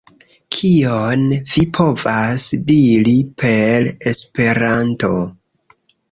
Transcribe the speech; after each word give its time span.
Kion 0.53 1.25
vi 1.49 1.65
povas 1.75 2.45
diri 2.71 3.13
per 3.43 3.85
Esperanto? 4.13 5.11